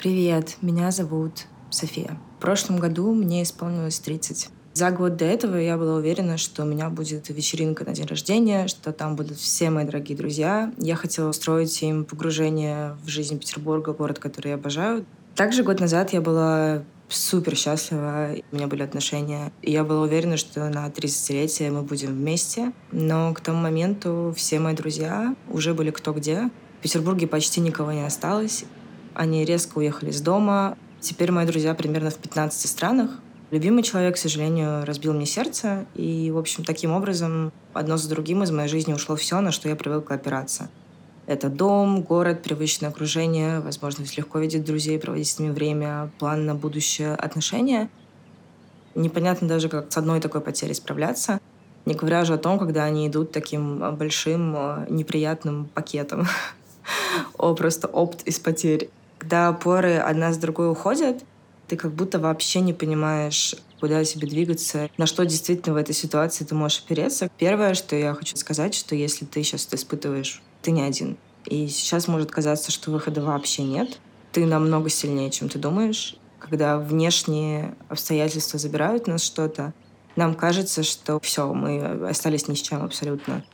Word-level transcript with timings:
Привет, 0.00 0.56
меня 0.62 0.90
зовут 0.92 1.44
София. 1.68 2.16
В 2.38 2.40
прошлом 2.40 2.78
году 2.78 3.12
мне 3.12 3.42
исполнилось 3.42 4.00
30. 4.00 4.48
За 4.72 4.90
год 4.92 5.16
до 5.16 5.26
этого 5.26 5.56
я 5.56 5.76
была 5.76 5.96
уверена, 5.96 6.38
что 6.38 6.62
у 6.62 6.64
меня 6.64 6.88
будет 6.88 7.28
вечеринка 7.28 7.84
на 7.84 7.92
день 7.92 8.06
рождения, 8.06 8.66
что 8.66 8.94
там 8.94 9.14
будут 9.14 9.36
все 9.36 9.68
мои 9.68 9.84
дорогие 9.84 10.16
друзья. 10.16 10.72
Я 10.78 10.96
хотела 10.96 11.28
устроить 11.28 11.82
им 11.82 12.06
погружение 12.06 12.96
в 13.04 13.08
жизнь 13.08 13.38
Петербурга, 13.38 13.92
город, 13.92 14.18
который 14.18 14.48
я 14.48 14.54
обожаю. 14.54 15.04
Также 15.34 15.64
год 15.64 15.80
назад 15.80 16.14
я 16.14 16.22
была 16.22 16.82
супер 17.10 17.54
счастлива, 17.54 18.30
у 18.52 18.56
меня 18.56 18.68
были 18.68 18.82
отношения. 18.82 19.52
И 19.60 19.70
я 19.70 19.84
была 19.84 20.00
уверена, 20.00 20.38
что 20.38 20.66
на 20.70 20.88
30-летие 20.88 21.70
мы 21.70 21.82
будем 21.82 22.08
вместе. 22.08 22.72
Но 22.90 23.34
к 23.34 23.42
тому 23.42 23.58
моменту 23.58 24.32
все 24.34 24.60
мои 24.60 24.74
друзья 24.74 25.36
уже 25.50 25.74
были 25.74 25.90
кто 25.90 26.14
где. 26.14 26.48
В 26.78 26.84
Петербурге 26.84 27.26
почти 27.26 27.60
никого 27.60 27.92
не 27.92 28.06
осталось. 28.06 28.64
Они 29.14 29.44
резко 29.44 29.78
уехали 29.78 30.10
из 30.10 30.20
дома. 30.20 30.76
Теперь 31.00 31.32
мои 31.32 31.46
друзья 31.46 31.74
примерно 31.74 32.10
в 32.10 32.16
15 32.16 32.68
странах. 32.68 33.10
Любимый 33.50 33.82
человек, 33.82 34.14
к 34.14 34.18
сожалению, 34.18 34.84
разбил 34.84 35.12
мне 35.12 35.26
сердце. 35.26 35.86
И, 35.94 36.30
в 36.30 36.38
общем, 36.38 36.64
таким 36.64 36.92
образом 36.92 37.52
одно 37.72 37.96
за 37.96 38.08
другим 38.08 38.42
из 38.42 38.50
моей 38.50 38.68
жизни 38.68 38.92
ушло 38.92 39.16
все, 39.16 39.40
на 39.40 39.50
что 39.50 39.68
я 39.68 39.76
привыкла 39.76 40.16
опираться. 40.16 40.70
Это 41.26 41.48
дом, 41.48 42.02
город, 42.02 42.42
привычное 42.42 42.88
окружение, 42.88 43.60
возможность 43.60 44.16
легко 44.16 44.38
видеть 44.38 44.64
друзей, 44.64 44.98
проводить 44.98 45.28
с 45.28 45.38
ними 45.38 45.52
время, 45.52 46.10
план 46.18 46.46
на 46.46 46.54
будущее, 46.54 47.14
отношения. 47.14 47.88
Непонятно 48.94 49.46
даже, 49.46 49.68
как 49.68 49.92
с 49.92 49.96
одной 49.96 50.20
такой 50.20 50.40
потерей 50.40 50.74
справляться. 50.74 51.40
Не 51.86 51.94
говоря 51.94 52.22
уже 52.22 52.34
о 52.34 52.38
том, 52.38 52.58
когда 52.58 52.84
они 52.84 53.08
идут 53.08 53.32
таким 53.32 53.96
большим 53.96 54.54
э, 54.56 54.86
неприятным 54.90 55.66
пакетом. 55.66 56.26
О, 57.38 57.54
просто 57.54 57.86
опт 57.86 58.22
из 58.26 58.38
потерь. 58.38 58.90
Когда 59.20 59.48
опоры 59.48 59.98
одна 59.98 60.32
с 60.32 60.38
другой 60.38 60.72
уходят, 60.72 61.22
ты 61.68 61.76
как 61.76 61.92
будто 61.92 62.18
вообще 62.18 62.60
не 62.60 62.72
понимаешь, 62.72 63.54
куда 63.78 64.02
тебе 64.02 64.26
двигаться, 64.26 64.88
на 64.96 65.04
что 65.04 65.24
действительно 65.24 65.74
в 65.74 65.76
этой 65.76 65.94
ситуации 65.94 66.44
ты 66.44 66.54
можешь 66.54 66.80
опереться. 66.80 67.30
Первое, 67.36 67.74
что 67.74 67.94
я 67.94 68.14
хочу 68.14 68.36
сказать, 68.36 68.74
что 68.74 68.94
если 68.94 69.26
ты 69.26 69.42
сейчас 69.42 69.66
это 69.66 69.76
испытываешь, 69.76 70.42
ты 70.62 70.70
не 70.70 70.80
один. 70.80 71.18
И 71.44 71.68
сейчас 71.68 72.08
может 72.08 72.30
казаться, 72.30 72.72
что 72.72 72.90
выхода 72.90 73.22
вообще 73.22 73.62
нет. 73.62 74.00
Ты 74.32 74.46
намного 74.46 74.88
сильнее, 74.88 75.30
чем 75.30 75.50
ты 75.50 75.58
думаешь. 75.58 76.16
Когда 76.38 76.78
внешние 76.78 77.76
обстоятельства 77.90 78.58
забирают 78.58 79.06
нас 79.06 79.22
что-то, 79.22 79.74
нам 80.16 80.34
кажется, 80.34 80.82
что 80.82 81.20
все, 81.20 81.52
мы 81.52 82.08
остались 82.08 82.48
ни 82.48 82.54
с 82.54 82.62
чем 82.62 82.82
абсолютно. 82.82 83.44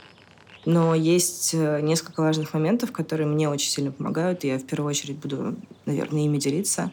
Но 0.67 0.97
есть 0.97 1.55
э, 1.55 1.81
несколько 1.81 2.21
важных 2.21 2.53
моментов, 2.53 2.91
которые 2.91 3.29
мне 3.29 3.49
очень 3.49 3.71
сильно 3.71 3.93
помогают, 3.93 4.45
и 4.45 4.49
я 4.49 4.59
в 4.59 4.65
первую 4.65 4.91
очередь 4.91 5.17
буду, 5.17 5.55
наверное, 5.87 6.25
ими 6.25 6.39
делиться. 6.39 6.91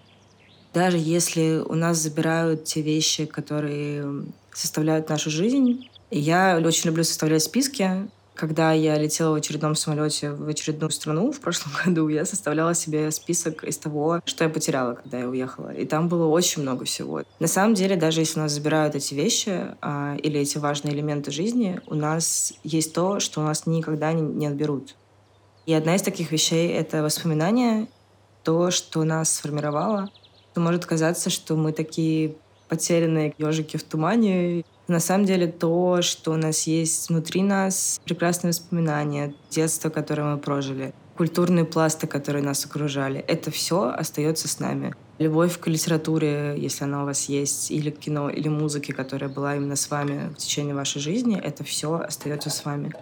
Даже 0.76 0.98
если 0.98 1.62
у 1.66 1.74
нас 1.74 1.98
забирают 1.98 2.66
те 2.66 2.82
вещи, 2.82 3.26
которые 3.26 4.26
составляют 4.54 5.10
нашу 5.10 5.32
жизнь, 5.32 5.90
я 6.12 6.62
очень 6.64 6.88
люблю 6.88 7.04
составлять 7.04 7.42
списки, 7.42 8.08
когда 8.36 8.74
я 8.74 8.98
летела 8.98 9.32
в 9.32 9.36
очередном 9.36 9.76
самолете 9.76 10.32
в 10.32 10.48
очередную 10.48 10.92
страну 10.92 11.32
в 11.32 11.40
прошлом 11.40 11.74
году, 11.86 12.08
я 12.08 12.26
составляла 12.26 12.74
себе 12.74 13.12
список 13.12 13.64
из 13.64 13.78
того, 13.78 14.22
что 14.26 14.44
я 14.44 14.50
потеряла, 14.50 14.96
когда 14.96 15.20
я 15.20 15.30
уехала. 15.30 15.74
И 15.74 15.86
там 15.86 16.08
было 16.08 16.28
очень 16.28 16.62
много 16.62 16.86
всего. 16.86 17.24
На 17.40 17.48
самом 17.48 17.74
деле, 17.74 17.96
даже 17.96 18.22
если 18.22 18.40
у 18.40 18.44
нас 18.44 18.52
забирают 18.52 18.96
эти 18.96 19.14
вещи 19.14 19.76
а, 19.82 20.16
или 20.16 20.40
эти 20.40 20.58
важные 20.58 20.94
элементы 20.94 21.32
жизни, 21.32 21.80
у 21.88 21.96
нас 21.96 22.54
есть 22.64 22.94
то, 22.94 23.20
что 23.20 23.42
у 23.42 23.44
нас 23.44 23.66
никогда 23.66 24.14
не, 24.14 24.22
не 24.22 24.48
отберут. 24.48 24.96
И 25.66 25.74
одна 25.74 25.96
из 25.96 26.02
таких 26.02 26.32
вещей— 26.32 26.70
это 26.74 27.04
воспоминания, 27.04 27.88
то, 28.44 28.72
что 28.72 29.04
нас 29.04 29.36
сформировало. 29.36 30.10
Может 30.56 30.86
казаться, 30.86 31.30
что 31.30 31.56
мы 31.56 31.72
такие 31.72 32.36
потерянные 32.68 33.34
ежики 33.38 33.78
в 33.78 33.84
тумане, 33.84 34.66
на 34.88 35.00
самом 35.00 35.26
деле 35.26 35.48
то, 35.48 36.02
что 36.02 36.32
у 36.32 36.36
нас 36.36 36.68
есть 36.68 37.10
внутри 37.10 37.42
нас, 37.42 38.02
прекрасные 38.04 38.50
воспоминания, 38.50 39.34
детство, 39.50 39.90
которое 39.90 40.36
мы 40.36 40.38
прожили, 40.38 40.94
культурные 41.18 41.66
пласты, 41.66 42.08
которые 42.08 42.44
нас 42.44 42.66
окружали, 42.66 43.20
это 43.22 43.52
все 43.52 43.90
остается 43.90 44.48
с 44.48 44.60
нами. 44.60 44.94
Любовь 45.20 45.60
к 45.60 45.68
литературе, 45.68 46.56
если 46.58 46.84
она 46.84 47.04
у 47.04 47.06
вас 47.06 47.30
есть, 47.30 47.72
или 47.72 47.92
к 47.92 48.00
кино, 48.00 48.30
или 48.30 48.50
музыке, 48.50 48.94
которая 48.94 49.30
была 49.30 49.56
именно 49.56 49.76
с 49.76 49.90
вами 49.90 50.34
в 50.34 50.38
течение 50.38 50.76
вашей 50.76 51.00
жизни, 51.00 51.40
это 51.40 51.64
все 51.64 51.94
остается 51.96 52.50
с 52.50 52.66
вами. 52.66 52.94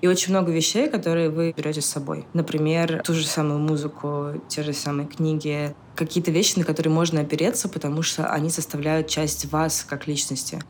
И 0.00 0.06
очень 0.06 0.32
много 0.32 0.52
вещей, 0.52 0.88
которые 0.88 1.30
вы 1.30 1.54
берете 1.56 1.80
с 1.80 1.86
собой. 1.86 2.26
Например, 2.34 3.02
ту 3.04 3.14
же 3.14 3.26
самую 3.26 3.58
музыку, 3.58 4.40
те 4.48 4.62
же 4.62 4.72
самые 4.72 5.08
книги, 5.08 5.74
какие-то 5.96 6.30
вещи, 6.30 6.58
на 6.58 6.64
которые 6.64 6.92
можно 6.92 7.20
опереться, 7.20 7.68
потому 7.68 8.02
что 8.02 8.26
они 8.26 8.50
составляют 8.50 9.08
часть 9.08 9.46
вас 9.46 9.82
как 9.82 10.06
личности. 10.06 10.60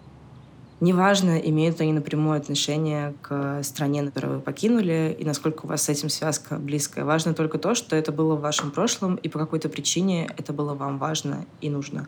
Неважно, 0.85 1.39
имеют 1.39 1.81
они 1.81 1.95
напрямую 1.95 2.37
отношение 2.37 3.15
к 3.23 3.63
стране, 3.63 4.05
которую 4.05 4.35
вы 4.35 4.41
покинули, 4.41 5.17
и 5.19 5.25
насколько 5.25 5.65
у 5.65 5.69
вас 5.69 5.85
с 5.85 5.89
этим 5.89 6.11
связка 6.11 6.57
близкая. 6.57 7.07
Важно 7.07 7.33
только 7.33 7.57
то, 7.57 7.75
что 7.75 7.97
это 7.97 8.13
было 8.13 8.35
в 8.35 8.43
вашем 8.43 8.71
прошлом, 8.71 9.15
и 9.15 9.31
по 9.31 9.39
какой-то 9.39 9.71
причине 9.71 10.31
это 10.37 10.53
было 10.53 10.75
вам 10.75 10.99
важно 10.99 11.47
и 11.63 11.71
нужно. 11.71 12.07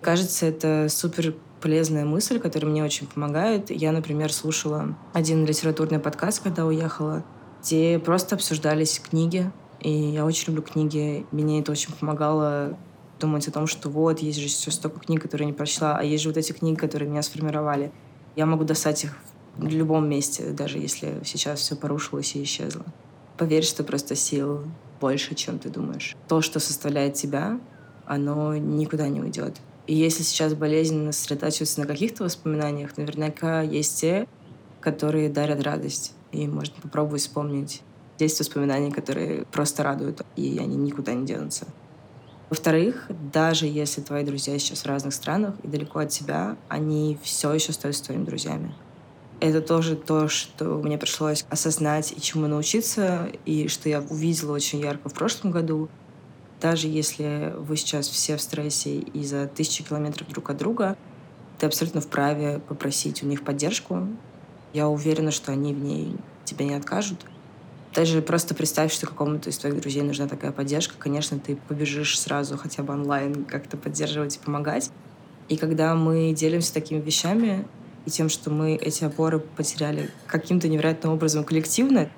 Кажется, 0.00 0.46
это 0.46 0.86
супер 0.88 1.34
полезная 1.60 2.06
мысль, 2.06 2.38
которая 2.38 2.70
мне 2.70 2.82
очень 2.82 3.06
помогает. 3.06 3.70
Я, 3.70 3.92
например, 3.92 4.32
слушала 4.32 4.96
один 5.12 5.44
литературный 5.44 5.98
подкаст, 5.98 6.42
когда 6.42 6.64
уехала, 6.64 7.24
где 7.62 7.98
просто 7.98 8.36
обсуждались 8.36 8.98
книги. 9.00 9.52
И 9.80 9.92
я 9.92 10.24
очень 10.24 10.46
люблю 10.46 10.62
книги. 10.62 11.26
Мне 11.30 11.60
это 11.60 11.72
очень 11.72 11.92
помогало 11.92 12.78
думать 13.18 13.48
о 13.48 13.52
том, 13.52 13.66
что 13.66 13.88
вот, 13.90 14.20
есть 14.20 14.38
же 14.38 14.46
еще 14.46 14.70
столько 14.70 15.00
книг, 15.00 15.22
которые 15.22 15.46
не 15.46 15.52
прочла, 15.52 15.96
а 15.96 16.02
есть 16.02 16.22
же 16.22 16.30
вот 16.30 16.38
эти 16.38 16.52
книги, 16.52 16.76
которые 16.76 17.08
меня 17.08 17.22
сформировали. 17.22 17.92
Я 18.36 18.46
могу 18.46 18.64
достать 18.64 19.04
их 19.04 19.16
в 19.56 19.66
любом 19.66 20.08
месте, 20.08 20.50
даже 20.50 20.78
если 20.78 21.20
сейчас 21.24 21.60
все 21.60 21.76
порушилось 21.76 22.36
и 22.36 22.42
исчезло. 22.42 22.84
Поверь, 23.36 23.64
что 23.64 23.84
просто 23.84 24.14
сил 24.14 24.64
больше, 25.00 25.34
чем 25.34 25.58
ты 25.58 25.68
думаешь. 25.68 26.16
То, 26.28 26.40
что 26.40 26.60
составляет 26.60 27.14
тебя, 27.14 27.60
оно 28.06 28.56
никуда 28.56 29.08
не 29.08 29.20
уйдет. 29.20 29.56
И 29.86 29.94
если 29.94 30.22
сейчас 30.22 30.54
болезненно 30.54 31.12
сосредотачиваться 31.12 31.80
на 31.80 31.86
каких-то 31.86 32.24
воспоминаниях, 32.24 32.96
наверняка 32.96 33.62
есть 33.62 34.00
те, 34.00 34.28
которые 34.80 35.28
дарят 35.28 35.62
радость. 35.62 36.14
И 36.30 36.46
можно 36.46 36.74
попробовать 36.82 37.22
вспомнить. 37.22 37.82
Есть 38.18 38.38
воспоминания, 38.38 38.92
которые 38.92 39.44
просто 39.46 39.82
радуют, 39.82 40.22
и 40.36 40.58
они 40.58 40.76
никуда 40.76 41.14
не 41.14 41.24
денутся. 41.24 41.66
Во-вторых, 42.50 43.06
даже 43.32 43.66
если 43.66 44.00
твои 44.00 44.24
друзья 44.24 44.58
сейчас 44.58 44.80
в 44.80 44.86
разных 44.86 45.12
странах 45.12 45.54
и 45.62 45.68
далеко 45.68 45.98
от 45.98 46.08
тебя, 46.08 46.56
они 46.68 47.18
все 47.22 47.52
еще 47.52 47.70
остаются 47.70 48.04
твоими 48.04 48.24
друзьями. 48.24 48.74
Это 49.40 49.60
тоже 49.60 49.96
то, 49.96 50.28
что 50.28 50.64
мне 50.82 50.98
пришлось 50.98 51.44
осознать 51.50 52.12
и 52.16 52.20
чему 52.20 52.46
научиться, 52.46 53.28
и 53.44 53.68
что 53.68 53.88
я 53.88 54.00
увидела 54.00 54.52
очень 54.52 54.80
ярко 54.80 55.08
в 55.10 55.14
прошлом 55.14 55.52
году. 55.52 55.88
Даже 56.60 56.88
если 56.88 57.54
вы 57.56 57.76
сейчас 57.76 58.08
все 58.08 58.36
в 58.36 58.42
стрессе 58.42 58.98
и 58.98 59.24
за 59.24 59.46
тысячи 59.46 59.84
километров 59.84 60.28
друг 60.28 60.50
от 60.50 60.56
друга, 60.56 60.96
ты 61.58 61.66
абсолютно 61.66 62.00
вправе 62.00 62.60
попросить 62.66 63.22
у 63.22 63.26
них 63.26 63.44
поддержку. 63.44 64.08
Я 64.72 64.88
уверена, 64.88 65.30
что 65.30 65.52
они 65.52 65.74
в 65.74 65.78
ней 65.78 66.16
тебе 66.44 66.64
не 66.64 66.74
откажут. 66.74 67.24
Даже 67.94 68.22
просто 68.22 68.54
представь, 68.54 68.92
что 68.92 69.06
какому-то 69.06 69.50
из 69.50 69.58
твоих 69.58 69.80
друзей 69.80 70.02
нужна 70.02 70.28
такая 70.28 70.52
поддержка, 70.52 70.94
конечно, 70.98 71.38
ты 71.38 71.56
побежишь 71.56 72.18
сразу 72.18 72.56
хотя 72.56 72.82
бы 72.82 72.92
онлайн 72.92 73.44
как-то 73.44 73.76
поддерживать 73.76 74.36
и 74.36 74.38
помогать. 74.38 74.90
И 75.48 75.56
когда 75.56 75.94
мы 75.94 76.32
делимся 76.32 76.74
такими 76.74 77.00
вещами 77.00 77.66
и 78.04 78.10
тем, 78.10 78.28
что 78.28 78.50
мы 78.50 78.74
эти 78.74 79.04
опоры 79.04 79.38
потеряли 79.38 80.10
каким-то 80.26 80.68
невероятным 80.68 81.14
образом 81.14 81.44
коллективно, 81.44 82.10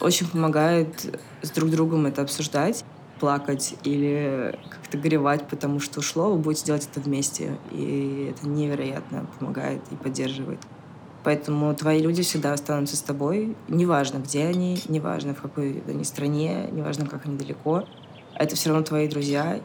очень 0.00 0.26
помогает 0.26 1.20
с 1.42 1.50
друг 1.50 1.70
другом 1.70 2.06
это 2.06 2.22
обсуждать, 2.22 2.84
плакать 3.20 3.74
или 3.84 4.58
как-то 4.70 4.96
горевать, 4.96 5.46
потому 5.46 5.78
что 5.78 6.00
ушло, 6.00 6.30
вы 6.30 6.38
будете 6.38 6.64
делать 6.64 6.88
это 6.90 7.00
вместе. 7.00 7.58
И 7.70 8.32
это 8.34 8.48
невероятно 8.48 9.26
помогает 9.38 9.82
и 9.90 9.96
поддерживает. 9.96 10.60
Поэтому 11.22 11.74
твои 11.74 12.00
люди 12.00 12.22
всегда 12.22 12.52
останутся 12.52 12.96
с 12.96 13.02
тобой. 13.02 13.56
Неважно, 13.68 14.18
где 14.18 14.44
они, 14.44 14.80
неважно, 14.88 15.34
в 15.34 15.42
какой 15.42 15.82
они 15.86 16.04
стране, 16.04 16.68
неважно, 16.72 17.06
как 17.06 17.26
они 17.26 17.36
далеко. 17.36 17.84
Это 18.34 18.56
все 18.56 18.70
равно 18.70 18.84
твои 18.84 19.08
друзья. 19.08 19.60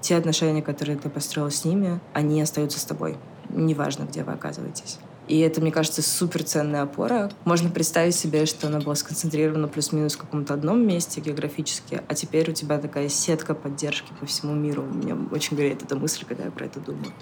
Те 0.00 0.16
отношения, 0.16 0.62
которые 0.62 0.98
ты 0.98 1.08
построил 1.08 1.50
с 1.50 1.64
ними, 1.64 2.00
они 2.12 2.40
остаются 2.40 2.78
с 2.78 2.84
тобой. 2.84 3.16
Неважно, 3.50 4.04
где 4.04 4.22
вы 4.24 4.32
оказываетесь. 4.32 4.98
И 5.28 5.38
это, 5.38 5.60
мне 5.60 5.70
кажется, 5.70 6.02
суперценная 6.02 6.82
опора. 6.82 7.30
Можно 7.44 7.70
представить 7.70 8.14
себе, 8.14 8.44
что 8.44 8.66
она 8.66 8.80
была 8.80 8.94
сконцентрирована 8.94 9.68
плюс-минус 9.68 10.14
в 10.14 10.18
каком-то 10.18 10.54
одном 10.54 10.84
месте 10.86 11.20
географически, 11.20 12.02
а 12.06 12.14
теперь 12.14 12.50
у 12.50 12.52
тебя 12.52 12.78
такая 12.78 13.08
сетка 13.08 13.54
поддержки 13.54 14.12
по 14.18 14.26
всему 14.26 14.54
миру. 14.54 14.82
Мне 14.82 15.14
очень 15.30 15.56
греет 15.56 15.82
эта 15.82 15.96
мысль, 15.96 16.24
когда 16.26 16.44
я 16.44 16.50
про 16.50 16.66
это 16.66 16.80
думаю. 16.80 17.12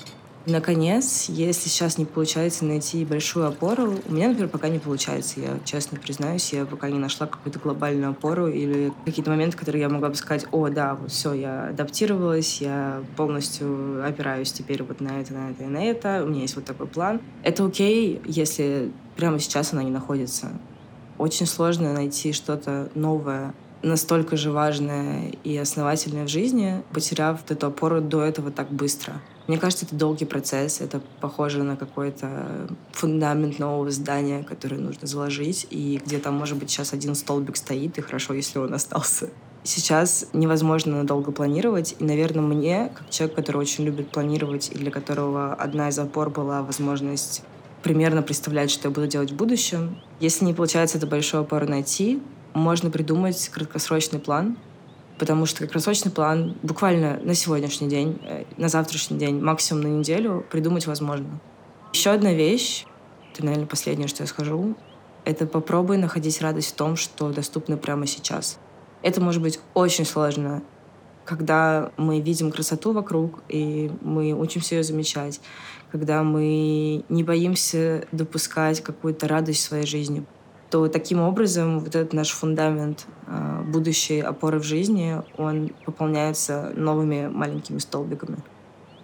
Наконец, 0.47 1.27
если 1.29 1.69
сейчас 1.69 1.99
не 1.99 2.07
получается 2.07 2.65
найти 2.65 3.05
большую 3.05 3.47
опору, 3.47 3.97
у 4.07 4.13
меня, 4.13 4.29
например, 4.29 4.49
пока 4.49 4.69
не 4.69 4.79
получается, 4.79 5.39
я 5.39 5.59
честно 5.67 5.99
признаюсь, 5.99 6.53
я 6.55 6.65
пока 6.65 6.89
не 6.89 6.99
нашла 6.99 7.27
какую-то 7.27 7.59
глобальную 7.59 8.13
опору 8.13 8.49
или 8.49 8.91
какие-то 9.05 9.31
моменты, 9.31 9.59
которые 9.59 9.83
я 9.83 9.91
могла 9.91 10.09
бы 10.09 10.15
сказать, 10.15 10.47
о, 10.51 10.69
да, 10.69 10.95
вот 10.95 11.11
все, 11.11 11.35
я 11.35 11.69
адаптировалась, 11.69 12.63
я 12.63 13.03
полностью 13.17 14.03
опираюсь 14.05 14.51
теперь 14.51 14.83
вот 14.83 15.01
на 15.03 15.21
это, 15.21 15.35
на 15.35 15.51
это 15.51 15.65
и 15.65 15.67
на 15.67 15.85
это, 15.85 16.25
у 16.25 16.29
меня 16.29 16.43
есть 16.43 16.57
вот 16.57 16.65
такой 16.65 16.87
план. 16.87 17.21
Это 17.43 17.67
окей, 17.67 18.23
если 18.25 18.91
прямо 19.17 19.39
сейчас 19.39 19.75
она 19.75 19.83
не 19.83 19.91
находится. 19.91 20.49
Очень 21.19 21.45
сложно 21.45 21.93
найти 21.93 22.33
что-то 22.33 22.89
новое, 22.95 23.53
настолько 23.83 24.39
же 24.39 24.51
важное 24.51 25.33
и 25.45 25.57
основательное 25.57 26.25
в 26.25 26.29
жизни, 26.29 26.83
потеряв 26.95 27.41
эту 27.51 27.67
опору 27.67 28.01
до 28.01 28.23
этого 28.23 28.51
так 28.51 28.71
быстро. 28.71 29.21
Мне 29.51 29.59
кажется, 29.59 29.85
это 29.85 29.97
долгий 29.97 30.27
процесс, 30.27 30.81
это 30.81 31.01
похоже 31.21 31.65
на 31.65 31.77
какой-то 31.77 32.69
фундамент 32.93 33.59
нового 33.59 33.91
здания, 33.91 34.45
который 34.45 34.79
нужно 34.79 35.09
заложить, 35.09 35.67
и 35.71 36.01
где 36.07 36.19
там, 36.19 36.35
может 36.35 36.57
быть, 36.57 36.71
сейчас 36.71 36.93
один 36.93 37.17
столбик 37.17 37.57
стоит, 37.57 37.99
и 37.99 38.01
хорошо, 38.01 38.33
если 38.33 38.61
он 38.61 38.73
остался. 38.73 39.29
Сейчас 39.65 40.29
невозможно 40.33 40.99
надолго 40.99 41.33
планировать, 41.33 41.97
и, 41.99 42.05
наверное, 42.05 42.45
мне, 42.45 42.93
как 42.95 43.11
человек, 43.11 43.35
который 43.35 43.57
очень 43.57 43.83
любит 43.83 44.13
планировать, 44.13 44.71
и 44.73 44.79
для 44.79 44.93
которого 44.93 45.53
одна 45.53 45.89
из 45.89 45.99
опор 45.99 46.31
была 46.31 46.63
возможность 46.63 47.43
примерно 47.83 48.23
представлять, 48.23 48.71
что 48.71 48.87
я 48.87 48.95
буду 48.95 49.09
делать 49.09 49.33
в 49.33 49.37
будущем. 49.37 50.01
Если 50.21 50.45
не 50.45 50.55
получается 50.55 50.99
эту 50.99 51.09
большую 51.09 51.41
опору 51.41 51.67
найти, 51.67 52.23
можно 52.55 52.89
придумать 52.89 53.49
краткосрочный 53.49 54.21
план, 54.21 54.57
потому 55.21 55.45
что 55.45 55.59
краткосрочный 55.59 56.11
план 56.11 56.57
буквально 56.63 57.21
на 57.23 57.35
сегодняшний 57.35 57.89
день, 57.89 58.19
э, 58.23 58.45
на 58.57 58.71
завтрашний 58.71 59.19
день, 59.19 59.39
максимум 59.39 59.83
на 59.83 59.87
неделю 59.89 60.47
придумать 60.51 60.87
возможно. 60.87 61.29
Еще 61.93 62.11
одна 62.11 62.33
вещь, 62.33 62.87
это, 63.31 63.45
наверное, 63.45 63.67
последнее, 63.67 64.09
что 64.09 64.23
я 64.23 64.27
скажу, 64.27 64.77
это 65.27 65.47
попробуй 65.47 65.99
находить 65.99 66.41
радость 66.41 66.71
в 66.71 66.75
том, 66.75 66.97
что 66.97 67.31
доступно 67.31 67.77
прямо 67.77 68.07
сейчас. 68.07 68.59
Это 69.03 69.21
может 69.21 69.43
быть 69.43 69.61
очень 69.75 70.07
сложно, 70.07 70.63
когда 71.27 71.93
мы 71.99 72.21
видим 72.21 72.51
красоту 72.51 72.93
вокруг, 72.93 73.43
и 73.51 73.93
мы 74.01 74.33
учимся 74.33 74.77
ее 74.77 74.83
замечать, 74.83 75.39
когда 75.93 76.23
мы 76.23 77.05
не 77.11 77.25
боимся 77.25 78.07
допускать 78.11 78.81
какую-то 78.81 79.29
радость 79.29 79.61
в 79.61 79.69
своей 79.69 79.87
жизни 79.87 80.25
то 80.71 80.89
таким 80.89 81.21
образом 81.21 81.81
вот 81.81 81.95
этот 81.95 82.13
наш 82.13 82.31
фундамент 82.31 83.07
а, 83.27 83.63
будущей 83.63 84.21
опоры 84.21 84.61
в 84.61 84.63
жизни, 84.63 85.21
он 85.37 85.73
пополняется 85.85 86.73
новыми 86.77 87.29
маленькими 87.29 87.79
столбиками. 87.79 88.39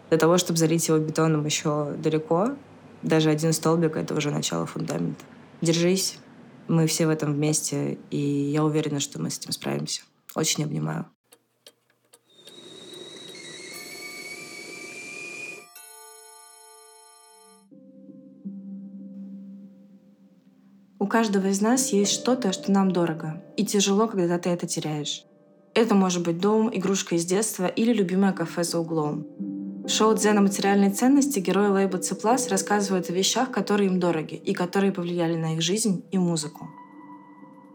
Для 0.08 0.18
того, 0.18 0.38
чтобы 0.38 0.58
залить 0.58 0.86
его 0.86 0.98
бетоном 0.98 1.44
еще 1.44 1.92
далеко, 1.98 2.50
даже 3.02 3.30
один 3.30 3.52
столбик— 3.52 3.96
это 3.96 4.14
уже 4.14 4.30
начало 4.30 4.66
фундамента. 4.66 5.24
Держись, 5.60 6.18
мы 6.68 6.86
все 6.86 7.06
в 7.06 7.10
этом 7.10 7.34
вместе, 7.34 7.98
и 8.10 8.18
я 8.18 8.64
уверена, 8.64 9.00
что 9.00 9.20
мы 9.20 9.30
с 9.30 9.38
этим 9.38 9.52
справимся. 9.52 10.02
Очень 10.34 10.64
обнимаю. 10.64 11.06
У 21.06 21.08
каждого 21.08 21.46
из 21.46 21.60
нас 21.60 21.92
есть 21.92 22.10
что-то, 22.10 22.50
что 22.50 22.72
нам 22.72 22.90
дорого. 22.90 23.40
И 23.56 23.64
тяжело, 23.64 24.08
когда 24.08 24.40
ты 24.40 24.50
это 24.50 24.66
теряешь. 24.66 25.24
Это 25.72 25.94
может 25.94 26.24
быть 26.24 26.40
дом, 26.40 26.68
игрушка 26.76 27.14
из 27.14 27.24
детства 27.24 27.68
или 27.68 27.92
любимое 27.92 28.32
кафе 28.32 28.64
за 28.64 28.80
углом. 28.80 29.24
Шоу 29.86 30.16
«Дзена 30.16 30.40
материальной 30.40 30.90
ценности» 30.90 31.38
герои 31.38 31.68
лейбла 31.68 31.98
«Цеплас» 31.98 32.48
рассказывают 32.48 33.08
о 33.08 33.12
вещах, 33.12 33.52
которые 33.52 33.88
им 33.88 34.00
дороги 34.00 34.34
и 34.34 34.52
которые 34.52 34.90
повлияли 34.90 35.36
на 35.36 35.54
их 35.54 35.62
жизнь 35.62 36.04
и 36.10 36.18
музыку. 36.18 36.68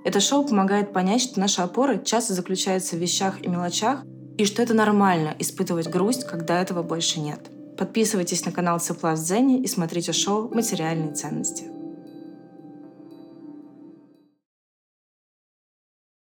Это 0.04 0.20
шоу 0.20 0.46
помогает 0.46 0.92
понять, 0.92 1.22
что 1.22 1.40
наша 1.40 1.64
опора 1.64 2.00
часто 2.00 2.34
заключается 2.34 2.98
в 2.98 3.00
вещах 3.00 3.42
и 3.42 3.48
мелочах, 3.48 4.04
и 4.38 4.44
что 4.44 4.62
это 4.62 4.74
нормально 4.74 5.38
испытывать 5.40 5.90
грусть, 5.90 6.26
когда 6.26 6.62
этого 6.62 6.84
больше 6.84 7.22
нет. 7.22 7.50
Подписывайтесь 7.78 8.46
на 8.46 8.52
канал 8.52 8.82
Цеплас 8.82 9.22
Дзене 9.22 9.62
и 9.62 9.68
смотрите 9.68 10.12
шоу 10.12 10.54
«Материальные 10.54 11.14
ценности». 11.14 11.81